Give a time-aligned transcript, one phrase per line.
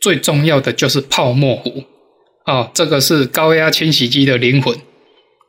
[0.00, 1.84] 最重要的就是泡沫壶
[2.46, 4.76] 哦，这个是高压清洗机的灵魂。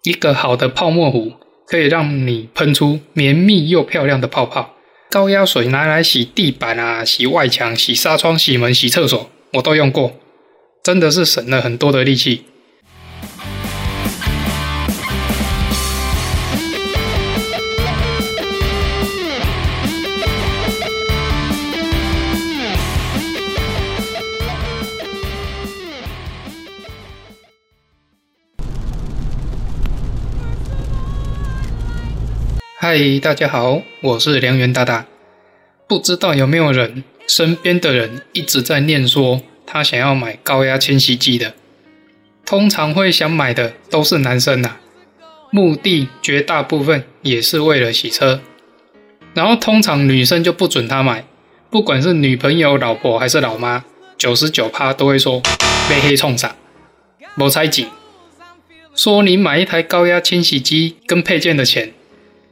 [0.04, 1.34] 一个好的泡沫壶
[1.66, 4.76] 可以让你喷出绵密又漂亮的泡泡。
[5.10, 10.14] 高压水拿来洗地板啊、洗外墙、洗纱窗、洗门、洗厕所，我都用过，
[10.84, 12.44] 真的是省了很多的力气。
[32.84, 35.06] 嗨，大家好，我是梁元大大。
[35.88, 41.54] 不知道有没有人身边的人一直在念说他想要买高压清洗机的？
[42.44, 44.78] 通常会想买的都是男生呐，
[45.52, 48.42] 目的绝大部分也是为了洗车。
[49.36, 51.24] 然后通常女生就不准他买，
[51.70, 53.86] 不管是女朋友、老婆还是老妈，
[54.18, 55.40] 九十九趴都会说
[55.88, 56.56] 被黑冲傻，
[57.36, 57.86] 没猜紧，
[58.96, 61.94] 说你买一台高压清洗机跟配件的钱。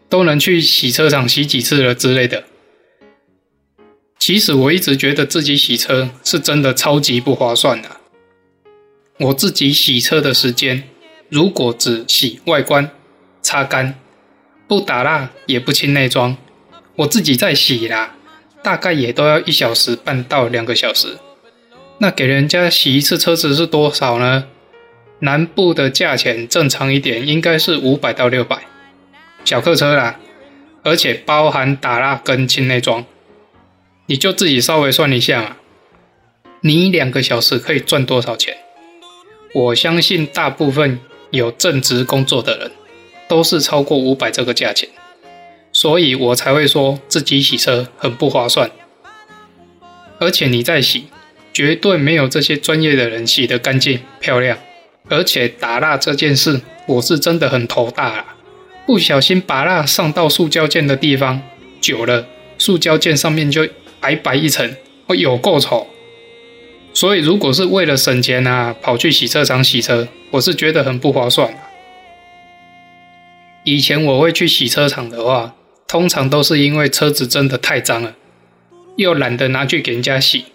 [0.10, 2.44] 都能去洗车场洗几次了之类的。
[4.18, 7.90] 其实我一直觉得自己洗车是真的超级不划算的。
[9.20, 10.84] 我自己洗车的时间，
[11.30, 12.90] 如果只洗外观、
[13.42, 14.00] 擦干，
[14.68, 16.38] 不打蜡也不清内装，
[16.96, 18.16] 我自己再洗啦，
[18.64, 21.18] 大概也都要一小时半到两个小时。
[22.00, 24.46] 那给人家洗一次车子是多少呢？
[25.20, 28.69] 南部的价钱正常一点，应该是五百到六百。
[29.46, 30.20] 小客车啦，
[30.84, 33.06] 而且包含打蜡跟清内装，
[34.06, 35.58] 你就自己稍微算一下嘛。
[36.62, 38.58] 你两个小时可以赚多少钱？
[39.54, 41.00] 我相信大部分
[41.32, 42.72] 有正职工作的人
[43.28, 44.88] 都是超过五百这个价钱，
[45.72, 48.70] 所以我才会说自己洗车很不划算。
[50.20, 51.06] 而且你在洗，
[51.52, 54.58] 绝对没有这些专业的人洗得干净漂亮。
[55.08, 58.36] 而且打蜡这件事，我是真的很头大啦。
[58.90, 61.44] 不小心把蜡上到塑胶件的地方，
[61.80, 62.26] 久了，
[62.58, 63.68] 塑胶件上面就
[64.00, 65.86] 白白一层，会有够丑。
[66.92, 71.54] 所以，如果是为了省钱啊，跑去洗车场洗车，我是觉得很不划算。
[73.64, 75.54] 以前我会去洗车场的话，
[75.88, 78.16] 通常都是因为车子真的太脏了，
[78.96, 80.46] 又懒得拿去给人家洗。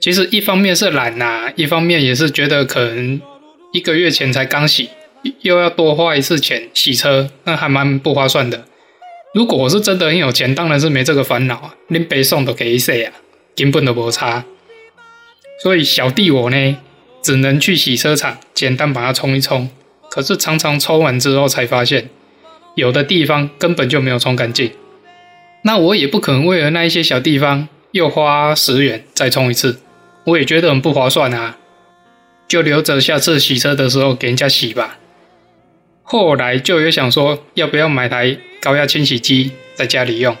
[0.00, 3.20] 其实一方面是懒呐，一方面也是觉得可能
[3.72, 4.90] 一个月前才刚洗。
[5.40, 8.64] 又要多花一次钱洗车，那还蛮不划算的。
[9.34, 13.12] 如果我是真的很有钱，当然是没这个烦恼啊，连北送都给谁啊，
[13.54, 14.44] 根本都不差。
[15.62, 16.76] 所以小弟我呢，
[17.22, 19.68] 只能去洗车场，简单把它冲一冲。
[20.10, 22.08] 可是常常冲完之后才发现，
[22.76, 24.70] 有的地方根本就没有冲干净。
[25.62, 29.80] 那我也不可能为了那一些小地方又花十元再冲一次，
[30.24, 31.58] 我也觉得很不划算啊。
[32.48, 34.98] 就留着下次洗车的时候给人家洗吧。
[36.08, 40.36] 后来就有想说，要不要买台高压清洗机在家里用？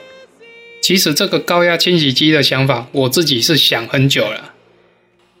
[0.80, 4.52] 其实这个高压清洗机的想法，我自己是想很久了，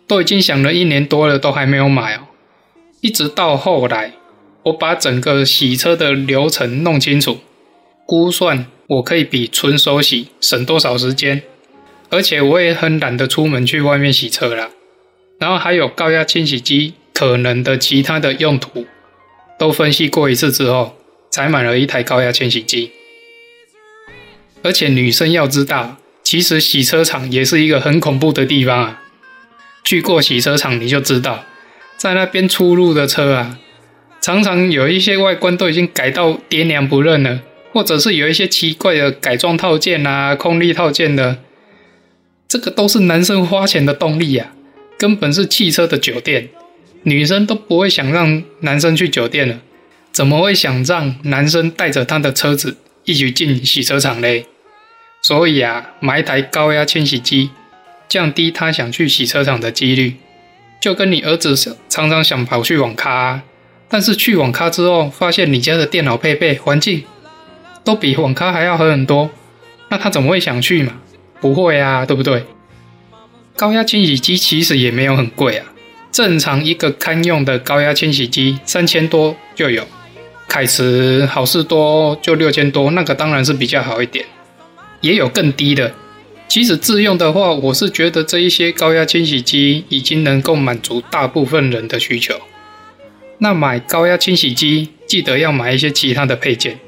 [0.08, 2.22] 都已经想了一年多了，都还没有买哦。
[3.00, 4.14] 一直到后来，
[4.64, 7.38] 我把整个洗车的流程弄清楚，
[8.04, 11.42] 估算我可以比纯手洗省多少时间，
[12.10, 14.70] 而且我也很懒得出门去外面洗车了。
[15.38, 18.86] 然后还有高压清洗机可能的其他的用途。
[19.58, 20.96] 都分析过一次之后，
[21.30, 22.92] 才买了一台高压清洗机。
[24.62, 29.02] 而且女生要知道，其实洗车场也是一个很恐怖的地方啊。
[29.84, 31.44] 去过洗车场你就知道，
[31.96, 33.58] 在那边出入的车啊，
[34.20, 37.40] 常常有一些外观都已经改到爹娘不认了，
[37.72, 41.38] 或者是有一些奇怪的改装套件啊、空力套件的，
[42.48, 44.52] 这个都是男生花钱的动力啊，
[44.98, 46.48] 根本是汽车的酒店。
[47.08, 49.60] 女生都不会想让男生去酒店了，
[50.10, 54.46] 怎么会想让男生带着他的车子一起进洗车场嘞？
[55.22, 57.50] 所以啊，买一台高压清洗机，
[58.08, 60.16] 降低他想去洗车场的几率。
[60.80, 61.54] 就跟你儿子
[61.88, 63.42] 常常想跑去网咖，
[63.88, 67.04] 但是去网咖之后发现你家的电脑配备环境
[67.84, 69.30] 都比网咖还要好很多，
[69.90, 70.94] 那他怎么会想去嘛？
[71.40, 72.44] 不会啊，对不对？
[73.54, 75.66] 高压清洗机其实也没有很贵啊。
[76.10, 79.86] 正常一个堪用的高压清洗机三千多就有，
[80.48, 84.24] 凯驰、好事多就六千多，那个当然是比较好一点，
[85.00, 85.92] 也有更低的。
[86.48, 92.34] 其实自用的话，我是觉得这一些高压清洗机已经能够满足大部分人的需求。
[93.38, 96.78] 那买高压清洗机，记得要买一些其他的配件，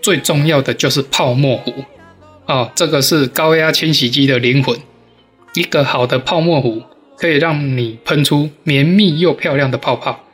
[0.00, 1.84] 最重要的就是泡沫壶
[2.46, 4.76] 哦，这个是高压清洗机的灵魂，
[5.54, 6.82] 一个好的泡沫壶。
[7.22, 10.24] 可以让你喷出绵密又漂亮的泡泡，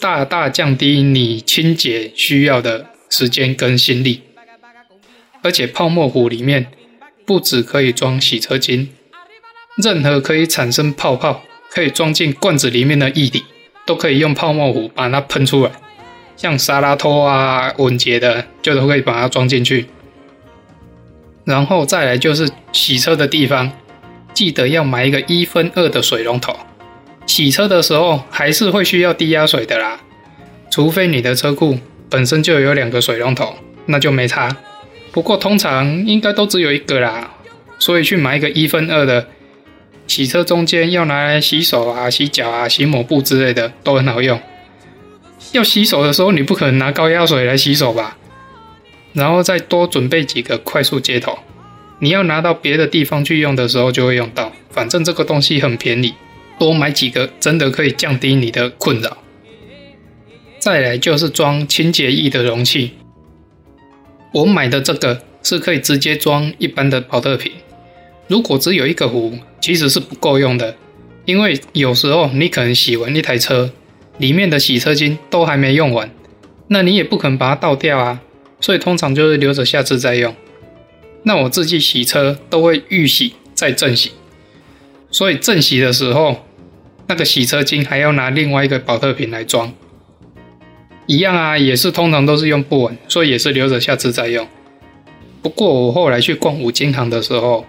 [0.00, 4.22] 大大降低你清洁需要的时间跟心力。
[5.42, 6.68] 而且泡沫壶里面
[7.26, 8.88] 不只可以装洗车精，
[9.76, 13.44] 任何可以产生泡泡、可以装进罐子里面的液体，
[13.84, 15.72] 都可以用泡沫壶把它喷出来。
[16.34, 19.84] 像沙拉托啊、稳洁的，就都可以把它装进去。
[21.44, 23.70] 然后再来就是洗车的地方，
[24.36, 26.54] 记得要买一个一分二的水龙头。
[27.24, 29.98] 洗车的时候还是会需要低压水的啦，
[30.70, 31.78] 除非你的车库
[32.10, 33.54] 本身就有两个水龙头，
[33.86, 34.54] 那就没差。
[35.10, 37.30] 不过通常应该都只有一个啦，
[37.78, 39.26] 所以去买一个一分二的。
[40.06, 44.38] 洗车中间要拿来洗手啊、洗脚啊、洗抹布之类的都很好用。
[45.52, 48.18] 要洗手的时候，你不可能拿高压水来洗手吧？
[49.14, 51.38] 然后再多准备几个快速接头，
[51.98, 54.52] 你要拿到别的地方去用的时候就会用到。
[54.70, 56.14] 反正这个东西很便宜，
[56.58, 59.16] 多买几个真的可以降低你的困扰。
[60.58, 62.92] 再来就是装清洁液的容器，
[64.32, 67.52] 我买的这个是可以直接装一般的保特瓶。
[68.26, 70.76] 如果只有一个壶，其实是不够用的，
[71.24, 73.70] 因为有时候你可能洗完一台车，
[74.18, 76.10] 里面的洗车精都还没用完，
[76.68, 78.20] 那你也不可能把它倒掉啊。
[78.60, 80.34] 所以通常就是留着下次再用。
[81.28, 84.12] 那我自己洗车都会预洗再正洗，
[85.10, 86.46] 所以正洗的时候，
[87.08, 89.74] 那个洗车精还要拿另外一个宝特瓶来装。
[91.08, 94.46] 一样啊，也是通常都是用不完，所以也是留着下次再用。
[95.42, 97.66] 不过我后来去逛五金行的时候，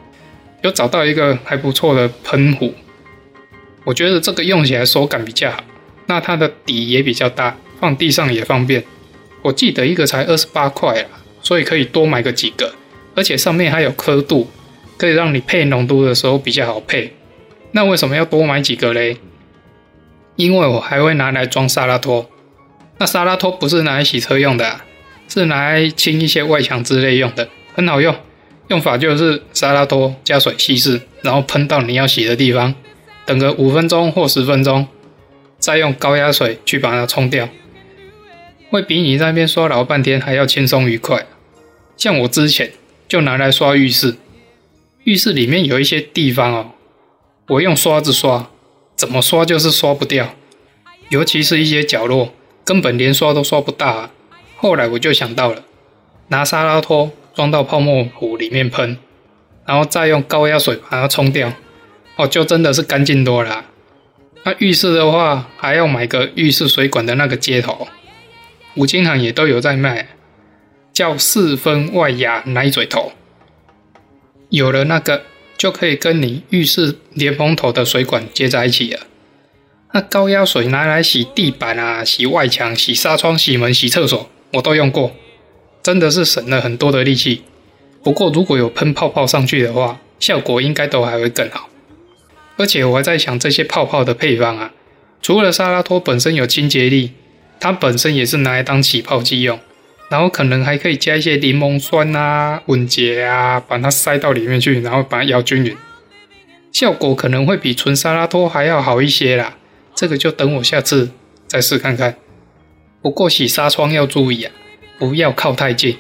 [0.62, 2.76] 有找到一个还不错的喷壶，
[3.86, 5.64] 我觉得这个用起来手感比较好，
[6.06, 8.84] 那它的底也比较大，放地上也方便。
[9.42, 12.72] 我记得一个才二十八块啊，所以可以多买个几个，
[13.18, 14.48] 而且上面还有刻度，
[14.96, 17.16] 可以让你配浓度的时候比较好配。
[17.72, 19.18] 那为什么要多买几个嘞？
[20.36, 22.30] 因为我还会拿来装沙拉托。
[23.00, 24.82] 那沙拉托不是拿来洗车用的，
[25.28, 28.16] 是拿来清一些外墙之类用的，很好用。
[28.68, 32.76] 用法就是沙拉托加水稀释，然后喷到你要洗的地方，
[33.26, 34.88] 等个五分钟或十分钟，
[35.58, 37.50] 再用高压水去把它冲掉。
[38.70, 41.26] 会比你在那边刷老半天还要轻松愉快。
[41.96, 42.72] 像我之前
[43.08, 44.16] 就拿来刷浴室，
[45.06, 46.72] 浴室里面有一些地方哦，
[47.48, 48.50] 我用刷子刷，
[48.96, 50.36] 怎么刷就是刷不掉，
[51.10, 52.34] 尤其是一些角落，
[52.66, 54.12] 根本连刷都刷不大啊。
[54.58, 55.64] 后来我就想到了，
[56.28, 58.98] 拿沙拉托装到泡沫壶里面喷，
[59.66, 61.54] 然后再用高压水把它冲掉，
[62.18, 63.66] 哦，就真的是干净多了。
[64.44, 67.88] 那浴室的话，还要买个浴室水管的那个接头。
[68.76, 70.08] 五金行也都有在卖，
[70.98, 73.12] 叫四分外压奶嘴头。
[74.50, 75.22] 有了那个，
[75.56, 79.02] 就可以跟你浴室莲蓬头的水管接在一起了。
[79.94, 85.16] 那高压水拿来洗地板啊、洗外墙、洗纱窗、洗门、洗厕所，我都用过，
[85.84, 87.44] 真的是省了很多的力气。
[88.02, 91.70] 不过如果有喷泡泡上去的话，效果应该都还会更好。
[92.56, 94.74] 而且我还在想这些泡泡的配方啊，
[95.22, 97.12] 除了沙拉托本身有清洁力。
[97.60, 99.60] 它本身也是拿来当起泡剂用，
[100.10, 105.76] 然后可能还可以加一些柠檬酸啊、稳洁啊，把它塞到里面去，然后把它摇均匀，
[106.72, 109.58] 效果可能会比纯沙拉托还要好一些啦。
[109.94, 111.12] 这个就等我下次
[111.48, 112.16] 再试看看。
[113.02, 114.54] 不过洗纱窗要注意啊，
[114.98, 115.98] 不要靠太近，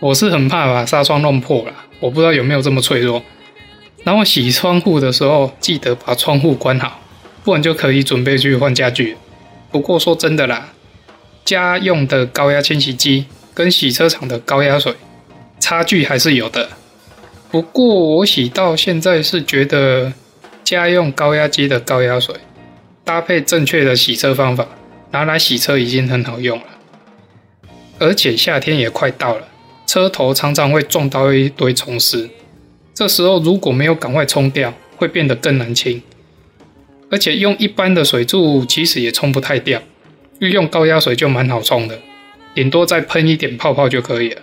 [0.00, 3.22] 我是很怕把纱窗弄破了，我不知道有没有这么脆弱。
[4.04, 7.00] 然后洗窗户的时候，记得把窗户关好，
[7.42, 9.16] 不然就可以准备去换家具。
[9.70, 10.70] 不过说真的啦。
[11.44, 14.94] 家用的高压清洗机跟洗车厂的高压水
[15.60, 16.68] 差距还是有的。
[17.50, 20.12] 不过我洗到现在是觉得
[20.64, 22.34] 家用高压机的高压水
[23.04, 24.66] 搭配正确的洗车方法，
[25.10, 26.64] 拿来洗车已经很好用了。
[27.98, 29.46] 而且夏天也快到了，
[29.86, 32.28] 车头常常会撞到一堆虫丝，
[32.94, 36.02] 这时候如果没有赶快冲掉，会变得更难清。
[37.10, 39.80] 而且用一般的水柱其实也冲不太掉。
[40.50, 41.98] 用高压水就蛮好冲的，
[42.54, 44.42] 顶多再喷一点泡泡就可以了。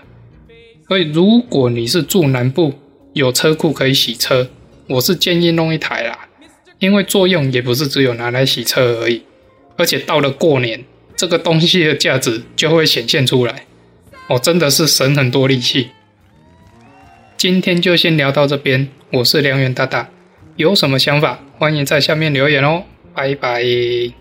[0.87, 2.73] 所以如果你是住南部，
[3.13, 4.49] 有车库可以洗车，
[4.87, 6.27] 我是建议弄一台啦，
[6.79, 9.23] 因为作用也不是只有拿来洗车而已，
[9.77, 10.83] 而且到了过年，
[11.15, 13.65] 这个东西的价值就会显现出来。
[14.27, 15.89] 哦，真的是省很多力气。
[17.37, 20.09] 今天就先聊到这边，我是梁元大大，
[20.55, 24.20] 有什么想法欢迎在下面留言哦，拜拜。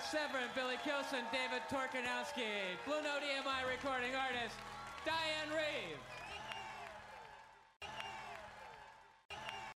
[0.00, 4.56] Severin, Billy Kilson, David Torkanowski, Blue Note EMI recording artist,
[5.04, 5.98] Diane Reed.